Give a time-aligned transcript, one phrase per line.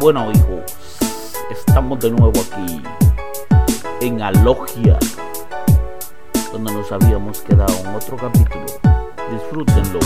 [0.00, 0.62] Bueno, hijos,
[1.50, 2.80] estamos de nuevo aquí
[4.00, 4.96] en Alogia,
[6.52, 8.64] donde nos habíamos quedado en otro capítulo.
[9.32, 9.98] Disfrútenlo.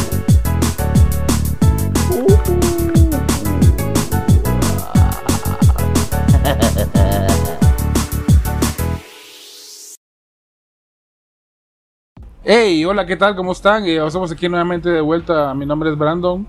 [12.44, 13.36] Hey, hola, ¿qué tal?
[13.36, 13.84] ¿Cómo están?
[13.84, 15.52] Eh, estamos aquí nuevamente de vuelta.
[15.52, 16.48] Mi nombre es Brandon.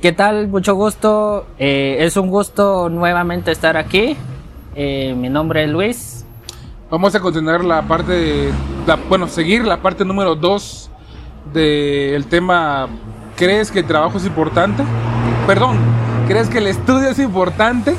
[0.00, 0.48] ¿Qué tal?
[0.48, 1.46] Mucho gusto.
[1.58, 4.16] Eh, es un gusto nuevamente estar aquí.
[4.74, 6.24] Eh, mi nombre es Luis.
[6.90, 8.52] Vamos a continuar la parte, de,
[8.86, 10.90] la- bueno, seguir la parte número 2
[11.52, 12.88] del tema
[13.36, 14.82] ¿Crees que el trabajo es importante?
[15.46, 15.76] Perdón,
[16.26, 17.94] ¿crees que el estudio es importante?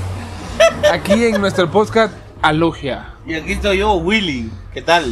[0.92, 3.14] Aquí en nuestro podcast Alogia.
[3.28, 4.50] Y aquí estoy yo, Willy.
[4.74, 5.06] ¿Qué tal?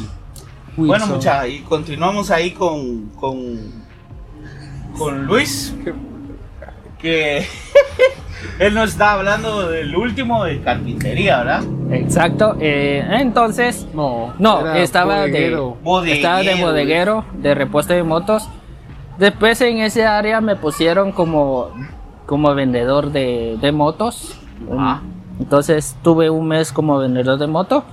[0.75, 0.87] Wilson.
[0.87, 3.57] Bueno, muchachos, y continuamos ahí con, con,
[4.97, 5.73] con Luis,
[6.99, 7.45] que
[8.59, 11.63] él nos está hablando del último de carpintería, ¿verdad?
[11.91, 12.55] Exacto.
[12.59, 15.77] eh, entonces, No, no, estaba bodeguero.
[16.03, 18.49] de, estaba de Bodeguero, bodeguero, de repuesto de motos.
[19.17, 21.69] Después en ese área me pusieron como,
[22.25, 24.37] como vendedor de, de motos.
[24.71, 25.01] Ajá.
[25.39, 27.83] Entonces tuve un mes como vendedor de moto.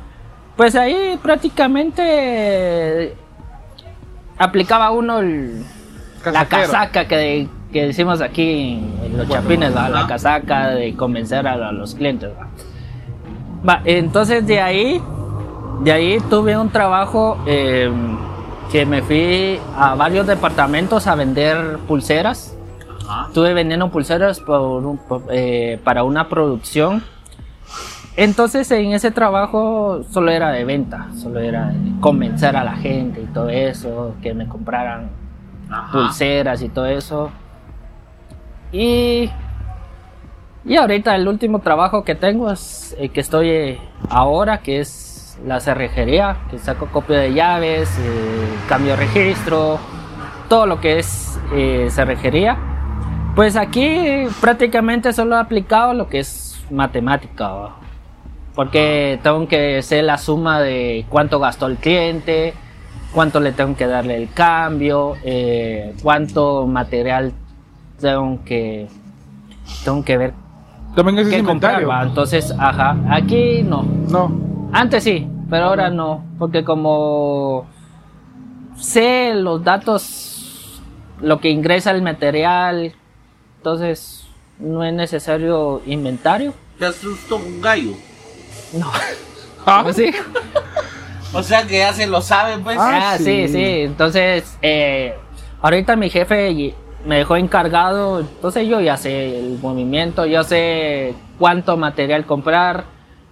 [0.56, 3.14] Pues ahí prácticamente
[4.38, 5.64] aplicaba uno el-
[6.32, 9.88] la casaca que, que decimos aquí en los chapines, ¿va?
[9.88, 12.30] la casaca de convencer a, a los clientes.
[12.38, 12.46] ¿va?
[13.68, 15.02] Va, entonces de ahí,
[15.82, 17.90] de ahí tuve un trabajo eh,
[18.70, 22.56] que me fui a varios departamentos a vender pulseras.
[23.08, 23.26] Ajá.
[23.26, 27.02] Estuve vendiendo pulseras por un- por, eh, para una producción.
[28.16, 33.20] Entonces en ese trabajo solo era de venta, solo era de convencer a la gente
[33.20, 35.08] y todo eso, que me compraran
[35.68, 35.90] Ajá.
[35.90, 37.32] pulseras y todo eso.
[38.74, 39.30] Y,
[40.64, 43.78] y ahorita el último trabajo que tengo es el que estoy eh,
[44.10, 49.78] ahora, que es la cerrejería, que saco copia de llaves, eh, cambio registro,
[50.48, 52.58] todo lo que es eh, cerrejería.
[53.36, 57.76] Pues aquí prácticamente solo he aplicado lo que es matemática,
[58.56, 62.54] porque tengo que hacer la suma de cuánto gastó el cliente,
[63.12, 67.32] cuánto le tengo que darle el cambio, eh, cuánto material
[68.12, 68.86] tengo que
[69.84, 70.34] tengo que ver
[70.94, 71.88] También ese es qué comprar.
[71.88, 72.02] ¿va?
[72.02, 73.82] Entonces, ajá, aquí no.
[74.08, 74.68] No.
[74.72, 77.66] Antes sí, pero ahora no, porque como
[78.76, 80.82] sé los datos,
[81.20, 82.92] lo que ingresa el material,
[83.58, 84.26] entonces
[84.58, 86.52] no es necesario inventario.
[86.78, 87.92] ¿Te asustó un gallo?
[88.72, 88.90] No.
[89.66, 90.10] Ah, ¿Cómo sí?
[91.32, 92.76] O sea que ya se lo sabe, pues.
[92.78, 93.48] Ah, Ah, sí, sí.
[93.48, 93.64] sí.
[93.80, 95.14] Entonces, eh,
[95.62, 96.54] ahorita mi jefe
[97.06, 102.84] me dejó encargado, entonces yo ya sé el movimiento, yo sé cuánto material comprar,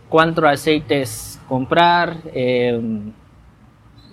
[0.08, 2.80] cuántos aceites comprar, eh,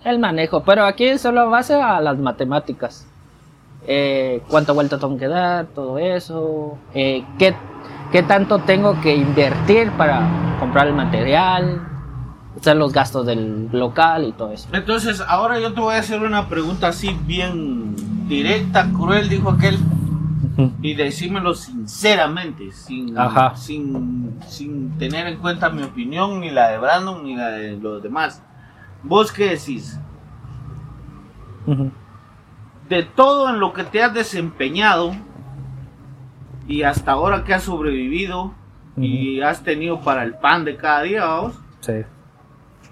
[0.03, 0.63] el manejo.
[0.63, 3.05] Pero aquí solo base a las matemáticas.
[3.87, 6.77] Eh, cuánta vuelta tengo que dar, todo eso.
[6.93, 7.55] eh, qué,
[8.11, 10.21] qué tanto tengo que invertir para
[10.59, 11.81] comprar el material,
[12.59, 14.67] hacer los gastos del local y todo eso.
[14.73, 17.95] Entonces, ahora yo te voy a hacer una pregunta así bien
[18.29, 19.77] directa, cruel, dijo aquel.
[20.81, 23.55] Y decímelo sinceramente, sin, Ajá.
[23.55, 28.03] sin, sin tener en cuenta mi opinión, ni la de Brandon, ni la de los
[28.03, 28.43] demás.
[29.03, 29.97] ¿Vos qué decís?
[32.89, 35.11] De todo en lo que te has desempeñado
[36.67, 38.53] y hasta ahora que has sobrevivido
[38.97, 41.93] y has tenido para el pan de cada día, vos, Sí.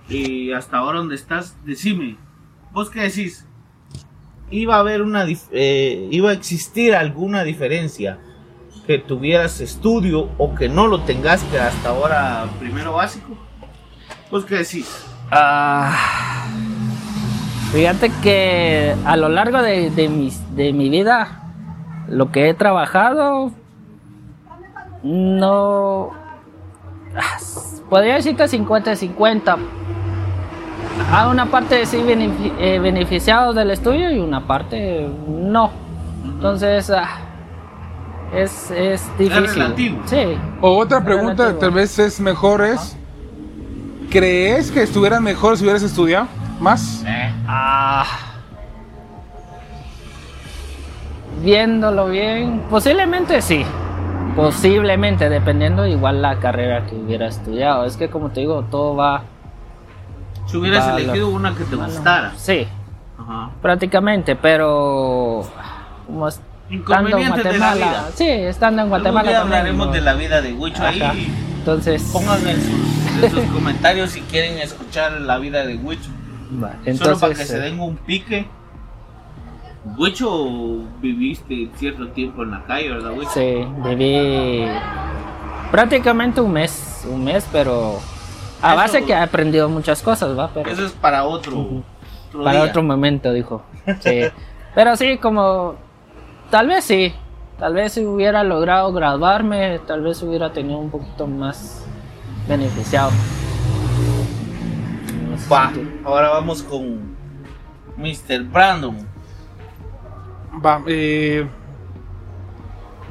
[0.08, 2.16] y hasta ahora donde estás, decime,
[2.72, 3.47] ¿vos qué decís?
[4.50, 8.18] ¿Iba a haber una, eh, iba a existir alguna diferencia
[8.86, 13.36] que tuvieras estudio o que no lo tengas que hasta ahora primero básico?
[14.32, 15.06] ¿Vos qué decís?
[15.32, 16.48] Ah,
[17.74, 21.44] fíjate que a lo largo de, de, mis- de mi vida,
[22.08, 23.52] lo que he trabajado,
[25.04, 26.12] no...
[27.16, 27.38] ah,
[27.90, 29.58] Podría decir que 50-50.
[31.12, 35.72] A una parte sí benefi- eh, beneficiados del estudio y una parte no.
[36.26, 37.08] Entonces, ah,
[38.36, 39.46] es, es difícil.
[39.48, 40.02] relativo.
[40.06, 40.38] Sí.
[40.62, 41.60] O otra pregunta, Relativo.
[41.60, 42.98] tal vez es mejor es,
[44.10, 46.28] ¿crees que estuvieras mejor si hubieras estudiado
[46.60, 47.04] más?
[47.48, 48.06] Ah.
[51.44, 53.64] Viéndolo bien, posiblemente sí.
[54.36, 57.86] Posiblemente, dependiendo igual la carrera que hubiera estudiado.
[57.86, 59.24] Es que como te digo, todo va...
[60.48, 61.04] Si hubieras Vale.
[61.04, 62.34] elegido una que te Bueno, gustara.
[62.38, 62.66] Sí,
[63.20, 63.50] Ajá.
[63.62, 65.44] prácticamente, pero
[66.06, 67.76] como estando en Inconvenientes de la Guatemala.
[67.76, 68.10] vida.
[68.16, 69.30] Sí, estando en Guatemala.
[69.30, 71.34] día hablaremos de la vida de Huicho ahí.
[71.60, 76.10] Entonces, Pongan en sus, en sus comentarios si quieren escuchar la vida de Huicho.
[76.62, 78.48] va, Solo para que entonces, se eh, den un pique.
[79.98, 83.32] Huicho, viviste cierto tiempo en la calle, ¿verdad, Huicho?
[83.32, 84.68] Sí, viví
[85.72, 88.00] prácticamente un mes, un mes, pero
[88.62, 91.60] a Eso- base que he aprendido muchas cosas, va, pero Eso es para otro,
[92.30, 92.70] otro para día.
[92.70, 93.62] otro momento, dijo.
[94.02, 94.22] Sí.
[94.76, 95.76] pero sí, como
[96.50, 97.14] tal vez sí,
[97.60, 101.86] tal vez si hubiera logrado graduarme, tal vez hubiera tenido un poquito más
[102.48, 103.12] beneficiado.
[105.52, 105.72] Va,
[106.04, 107.16] ahora vamos con
[107.98, 108.44] Mr.
[108.52, 108.98] Brandon.
[110.66, 111.48] Va, eh,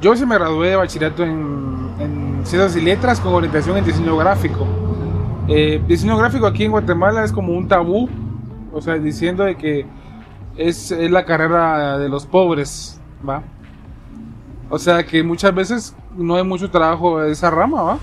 [0.01, 4.15] yo sí me gradué de bachillerato en, en Ciencias y Letras con orientación en diseño
[4.17, 4.67] gráfico.
[5.47, 8.09] Eh, diseño gráfico aquí en Guatemala es como un tabú,
[8.73, 9.85] o sea, diciendo de que
[10.57, 13.43] es, es la carrera de los pobres, ¿va?
[14.69, 17.99] O sea que muchas veces no hay mucho trabajo de esa rama, ¿va?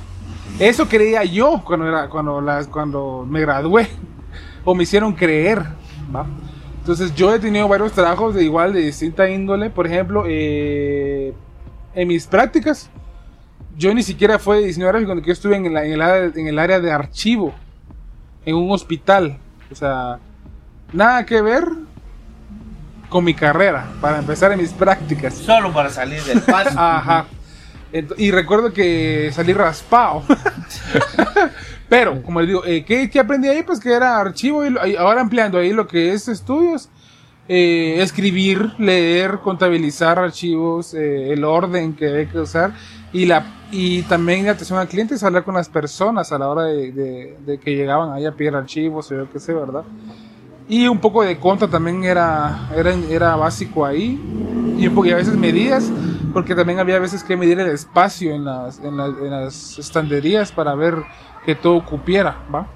[0.59, 3.89] Eso creía yo cuando, era, cuando, las, cuando me gradué,
[4.65, 5.63] o me hicieron creer,
[6.15, 6.27] ¿va?
[6.79, 9.71] Entonces yo he tenido varios trabajos de igual, de distinta índole.
[9.71, 11.35] Por ejemplo, eh,
[11.95, 12.91] en mis prácticas,
[13.77, 16.47] yo ni siquiera fue diseñador gráfico cuando yo estuve en, la- en el área, en
[16.47, 17.55] el área de archivo,
[18.45, 19.39] en un hospital.
[19.71, 20.19] O sea,
[20.93, 21.65] nada que ver
[23.09, 25.35] con mi carrera, para empezar en mis prácticas.
[25.35, 26.79] Solo para salir del paso.
[26.79, 27.27] Ajá.
[28.19, 30.25] Y recuerdo que salí raspado.
[31.89, 33.63] Pero, como les digo, eh, ¿qué, qué aprendí ahí?
[33.63, 36.89] Pues que era archivo y ahora ampliando ahí lo que es estudios.
[37.47, 42.73] eh, escribir, leer, contabilizar archivos, eh, el orden que hay que usar
[43.15, 46.49] y la y también la atención al cliente es hablar con las personas a la
[46.49, 49.85] hora de, de- de que llegaban ahí a pedir archivos o yo qué sé, ¿verdad?
[50.69, 54.19] Y un poco de conta también era, era, era básico ahí.
[54.79, 55.93] Y, un poco, y a veces medidas,
[56.33, 60.53] porque también había veces que medir el espacio en las, en las, en las estanterías
[60.53, 60.97] para ver
[61.45, 62.67] que todo cupiera, ¿va?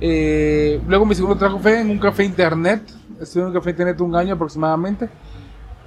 [0.00, 2.82] Eh, luego mi segundo trabajo fue en un café internet.
[3.20, 5.08] Estuve en un café internet un año aproximadamente.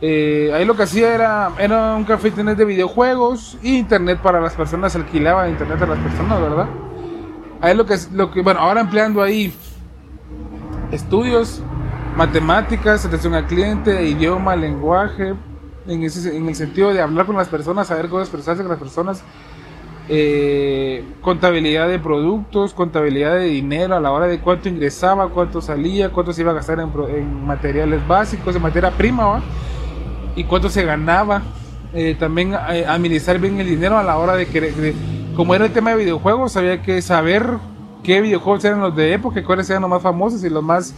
[0.01, 4.41] Eh, ahí lo que hacía era, era un café internet de videojuegos y internet para
[4.41, 6.67] las personas, alquilaba internet a las personas, ¿verdad?
[7.61, 9.53] Ahí lo que, lo que bueno, ahora empleando ahí
[10.91, 11.61] estudios,
[12.17, 15.33] matemáticas, atención al cliente, idioma, lenguaje,
[15.87, 18.79] en, ese, en el sentido de hablar con las personas, saber cómo expresarse con las
[18.79, 19.23] personas,
[20.09, 26.11] eh, contabilidad de productos, contabilidad de dinero a la hora de cuánto ingresaba, cuánto salía,
[26.11, 29.41] cuánto se iba a gastar en, en materiales básicos, en materia prima, ¿va?
[30.35, 31.41] Y cuánto se ganaba.
[31.93, 34.95] Eh, también eh, administrar bien el dinero a la hora de que, de-
[35.35, 37.45] como era el tema de videojuegos, había que saber
[38.03, 40.93] qué videojuegos eran los de época, cuáles eran los más famosos y los más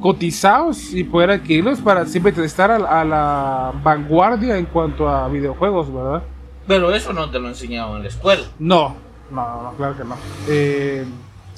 [0.00, 5.28] cotizados y poder adquirirlos para siempre estar a, la- a la vanguardia en cuanto a
[5.28, 6.22] videojuegos, ¿verdad?
[6.66, 8.42] Pero eso no te lo enseñaban en la escuela.
[8.58, 8.96] No,
[9.30, 10.16] no, no, claro que no.
[10.48, 11.04] Eh,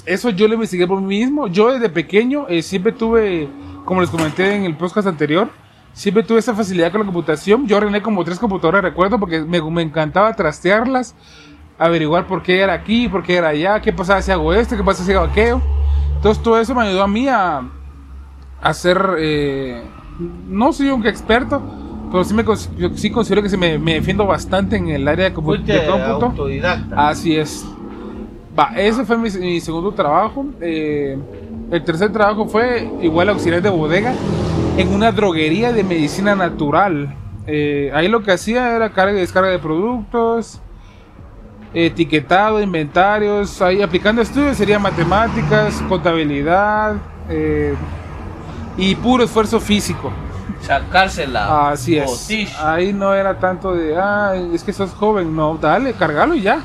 [0.06, 1.48] eso yo lo investigué por mí mismo.
[1.48, 3.48] Yo desde pequeño eh, siempre tuve,
[3.84, 5.48] como les comenté en el podcast anterior,
[5.98, 7.66] siempre tuve esa facilidad con la computación.
[7.66, 11.14] Yo arreglé como tres computadoras, recuerdo, porque me, me encantaba trastearlas,
[11.76, 14.84] averiguar por qué era aquí, por qué era allá, qué pasaba si hago esto, qué
[14.84, 15.60] pasa si hago aquello.
[16.14, 17.62] Entonces todo eso me ayudó a mí a,
[18.62, 19.82] a ser, eh,
[20.48, 21.60] no soy un experto,
[22.12, 25.28] pero sí, me, yo sí considero que se me, me defiendo bastante en el área
[25.30, 26.26] de, compu- Fuiste de cómputo.
[26.26, 27.08] autodidacta.
[27.08, 27.66] Así es.
[28.58, 30.46] Va, ese fue mi, mi segundo trabajo.
[30.60, 31.18] Eh,
[31.70, 34.14] el tercer trabajo fue igual auxiliar de bodega
[34.78, 37.12] en una droguería de medicina natural.
[37.48, 40.60] Eh, ahí lo que hacía era carga y descarga de productos,
[41.74, 43.60] etiquetado, inventarios.
[43.60, 46.94] Ahí aplicando estudios sería matemáticas, contabilidad
[47.28, 47.74] eh,
[48.76, 50.12] y puro esfuerzo físico.
[50.60, 51.70] Sacársela.
[51.70, 52.30] Así es.
[52.60, 55.34] Ahí no era tanto de, ah, es que sos joven.
[55.34, 56.62] No, dale, cargalo y ya.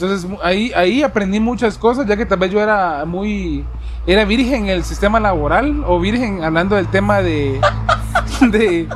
[0.00, 3.66] Entonces ahí, ahí aprendí muchas cosas, ya que tal vez yo era muy,
[4.06, 7.60] era virgen en el sistema laboral o virgen hablando del tema de,
[8.50, 8.88] de,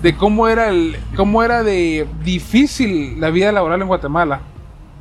[0.00, 4.42] de cómo era el, cómo era de difícil la vida laboral en Guatemala.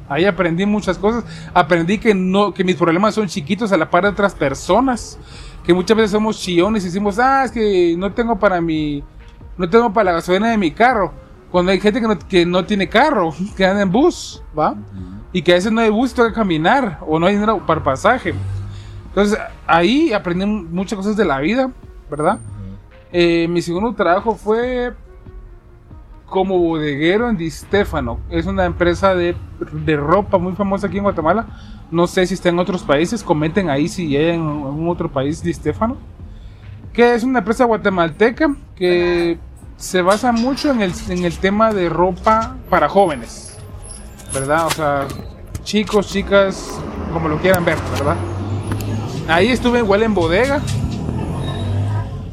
[0.09, 1.23] Ahí aprendí muchas cosas.
[1.53, 5.19] Aprendí que no, que mis problemas son chiquitos a la par de otras personas.
[5.63, 9.03] Que muchas veces somos chillones y decimos, ah, es que no tengo para mi,
[9.55, 11.13] no tengo para la gasolina de mi carro.
[11.53, 14.75] Cuando hay gente que no, que no tiene carro, que anda en bus, ¿va?
[15.31, 18.33] Y que a veces no hay bus, toca caminar o no hay dinero para pasaje.
[19.09, 21.69] Entonces ahí aprendí muchas cosas de la vida,
[22.09, 22.39] ¿verdad?
[23.11, 24.93] Eh, mi segundo trabajo fue
[26.25, 28.19] como bodeguero en Di Stefano.
[28.31, 29.35] Es una empresa de,
[29.85, 31.45] de ropa muy famosa aquí en Guatemala.
[31.91, 33.21] No sé si está en otros países.
[33.21, 35.97] Comenten ahí si hay en algún otro país Di Stefano.
[36.93, 39.37] Que es una empresa guatemalteca que
[39.83, 43.57] se basa mucho en el, en el tema de ropa para jóvenes,
[44.33, 44.65] ¿verdad?
[44.65, 45.05] O sea,
[45.65, 46.69] chicos, chicas,
[47.11, 48.15] como lo quieran ver, ¿verdad?
[49.27, 50.61] Ahí estuve igual en bodega.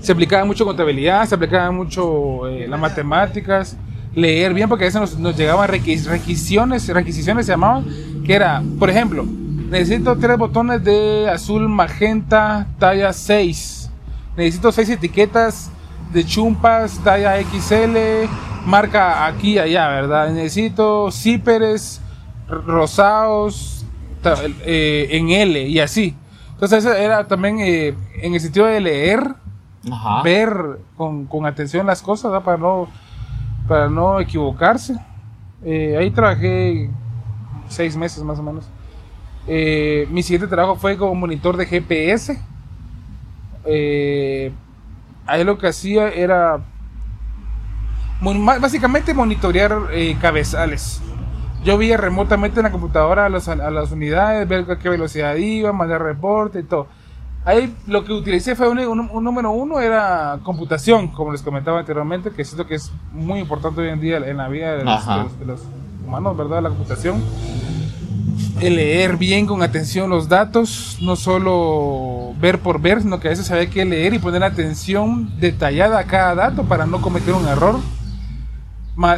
[0.00, 3.76] Se aplicaba mucho contabilidad, se aplicaba mucho eh, las matemáticas,
[4.14, 7.84] leer bien, porque a veces nos, llegaban requis- requisiciones, requisiciones se llamaban,
[8.24, 13.90] que era, por ejemplo, necesito tres botones de azul magenta, talla 6.
[14.36, 15.72] Necesito seis etiquetas
[16.12, 18.28] de chumpas, talla XL,
[18.66, 20.30] marca aquí y allá, ¿verdad?
[20.30, 22.00] Necesito zíperes
[22.48, 23.84] rosados
[24.64, 26.14] eh, en L y así.
[26.52, 29.22] Entonces, eso era también eh, en el sentido de leer,
[29.90, 30.22] Ajá.
[30.22, 30.54] ver
[30.96, 32.44] con, con atención las cosas, ¿verdad?
[32.44, 32.88] Para no,
[33.66, 34.96] para no equivocarse.
[35.64, 36.90] Eh, ahí trabajé
[37.68, 38.68] seis meses más o menos.
[39.46, 42.38] Eh, mi siguiente trabajo fue como monitor de GPS.
[43.64, 44.52] Eh,
[45.30, 46.58] ahí lo que hacía era
[48.60, 51.00] básicamente monitorear eh, cabezales.
[51.64, 55.34] Yo veía remotamente en la computadora a, las- a las unidades, ver a qué velocidad
[55.36, 56.86] iban, mandar reporte y todo.
[57.44, 61.78] Ahí lo que utilicé fue un, un- un número uno, era computación, como les comentaba
[61.80, 65.06] anteriormente, que siento que es muy importante hoy en día en la vida de los,
[65.16, 65.60] de los- de los
[66.06, 66.62] humanos, ¿verdad?
[66.62, 67.22] La computación.
[68.60, 73.50] Leer bien con atención los datos, no solo ver por ver, sino que a veces
[73.50, 77.80] había que leer y poner atención detallada a cada dato para no cometer un error.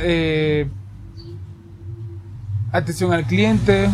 [0.03, 0.71] Eh,
[2.71, 3.91] atención al cliente,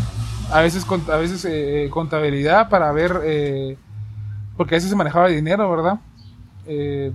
[0.52, 3.78] a veces, a veces eh, contabilidad para ver, eh,
[4.56, 5.98] porque a veces se manejaba dinero, ¿verdad?
[6.66, 7.12] Eh,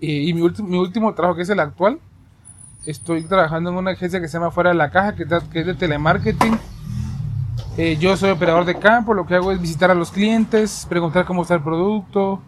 [0.00, 1.98] y y mi, mi último trabajo, que es el actual,
[2.86, 5.74] estoy trabajando en una agencia que se llama Fuera de la Caja, que es de
[5.74, 6.56] telemarketing.
[7.76, 11.24] Eh, yo soy operador de campo, lo que hago es visitar a los clientes, preguntar
[11.24, 12.40] cómo está el producto,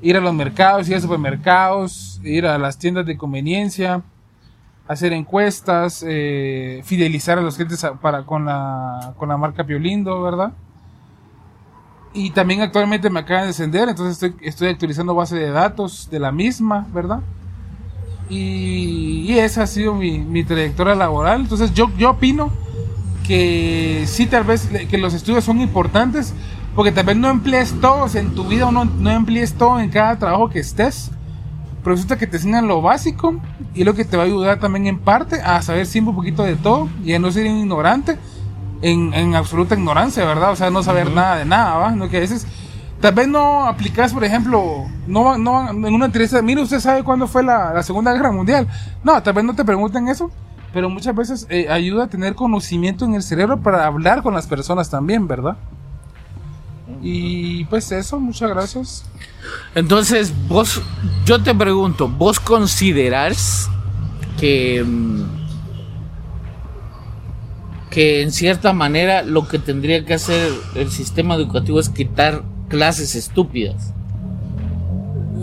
[0.00, 4.00] ir a los mercados, ir a supermercados, ir a las tiendas de conveniencia,
[4.88, 10.52] hacer encuestas, eh, fidelizar a los clientes para, con, la, con la marca Piolindo, ¿verdad?
[12.14, 16.18] Y también actualmente me acaban de ascender, entonces estoy, estoy actualizando base de datos de
[16.18, 17.20] la misma, ¿verdad?
[18.30, 21.42] Y, y esa ha sido mi, mi trayectoria laboral.
[21.42, 22.50] Entonces yo, yo opino
[23.30, 26.34] que sí tal vez que los estudios son importantes,
[26.74, 29.88] porque tal vez no emplees todos en tu vida o no, no emplees todo en
[29.88, 31.12] cada trabajo que estés.
[31.84, 33.36] Pero resulta que te enseñan lo básico
[33.72, 36.42] y lo que te va a ayudar también en parte a saber siempre un poquito
[36.42, 38.18] de todo y a no ser un ignorante
[38.82, 40.50] en, en absoluta ignorancia, ¿verdad?
[40.50, 41.92] O sea, no saber nada de nada, ¿va?
[41.92, 42.48] No, que a veces
[43.00, 47.28] tal vez no aplicas, por ejemplo, no, no en una entrevista, mire, usted sabe cuándo
[47.28, 48.66] fue la, la Segunda Guerra Mundial.
[49.04, 50.32] No, tal vez no te pregunten eso,
[50.72, 54.46] pero muchas veces eh, ayuda a tener conocimiento en el cerebro para hablar con las
[54.46, 55.56] personas también, ¿verdad?
[57.02, 59.04] Y pues eso, muchas gracias.
[59.74, 60.82] Entonces, vos,
[61.24, 63.68] yo te pregunto, ¿vos considerás
[64.38, 65.22] que, mm,
[67.90, 73.14] que en cierta manera lo que tendría que hacer el sistema educativo es quitar clases
[73.14, 73.94] estúpidas?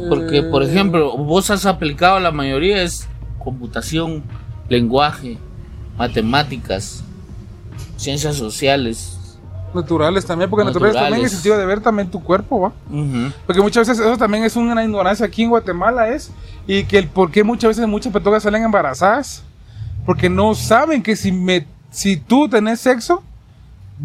[0.09, 4.23] Porque, por ejemplo, vos has aplicado la mayoría es computación,
[4.69, 5.37] lenguaje,
[5.97, 7.03] matemáticas,
[7.97, 9.13] ciencias sociales.
[9.73, 11.31] Naturales también, porque naturales, también en el Naturales.
[11.31, 12.73] sentido de ver también tu cuerpo, ¿va?
[12.89, 13.31] Ujú.
[13.45, 16.31] Porque muchas veces eso también es una ignorancia aquí en Guatemala es
[16.65, 19.43] y que el por qué muchas veces muchas petogas salen embarazadas
[20.05, 23.23] porque no saben que si me si tú tenés sexo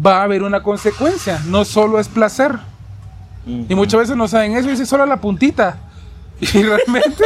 [0.05, 2.57] va a haber una consecuencia, no solo es placer.
[3.45, 5.77] Y muchas veces no saben eso, y dicen solo la puntita.
[6.41, 7.23] Y realmente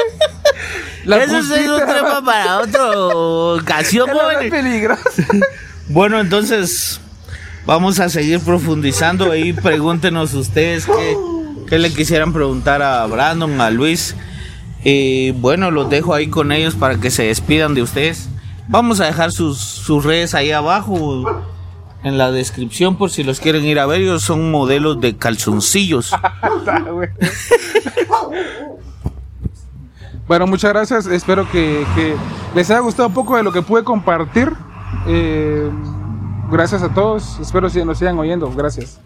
[1.08, 4.10] la Eso es un tema para otra ocasión,
[4.42, 5.24] es peligrosa.
[5.90, 7.00] Bueno, entonces
[7.66, 9.54] vamos a seguir profundizando ahí.
[9.54, 11.18] Pregúntenos ustedes qué,
[11.70, 14.14] qué le quisieran preguntar a Brandon, a Luis.
[14.84, 18.28] Y bueno, los dejo ahí con ellos para que se despidan de ustedes.
[18.68, 21.42] Vamos a dejar sus, sus redes ahí abajo
[22.04, 24.02] en la descripción por si los quieren ir a ver.
[24.02, 26.12] Ellos son modelos de calzoncillos.
[30.27, 31.05] Bueno, muchas gracias.
[31.07, 32.15] Espero que, que
[32.55, 34.51] les haya gustado un poco de lo que pude compartir.
[35.07, 35.69] Eh,
[36.51, 37.39] gracias a todos.
[37.39, 38.51] Espero que nos sigan oyendo.
[38.51, 39.00] Gracias.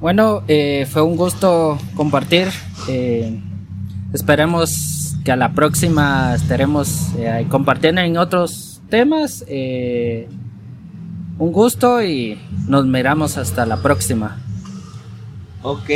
[0.00, 2.48] Bueno, eh, fue un gusto compartir.
[2.88, 3.40] eh,
[4.12, 9.44] esperemos que a la próxima estaremos eh, compartiendo en otros temas.
[9.48, 10.28] eh,
[11.38, 14.38] un gusto y nos miramos hasta la próxima.
[15.62, 15.88] Ok,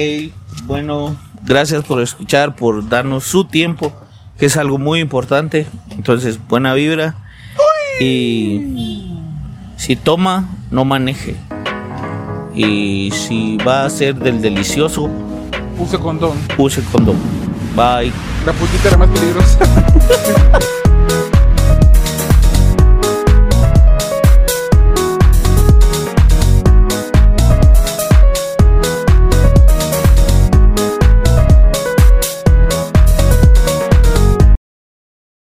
[0.67, 3.93] bueno, gracias por escuchar, por darnos su tiempo,
[4.39, 5.67] que es algo muy importante.
[5.91, 7.15] Entonces, buena vibra.
[8.01, 9.13] Y
[9.77, 11.37] si toma, no maneje.
[12.55, 15.09] Y si va a ser del delicioso,
[15.79, 16.33] Use condón.
[16.59, 17.17] use condón.
[17.75, 18.13] Bye.
[18.45, 19.59] La puntita era más peligrosa.